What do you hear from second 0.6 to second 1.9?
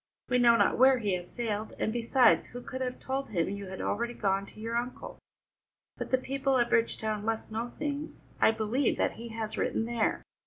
where he has sailed,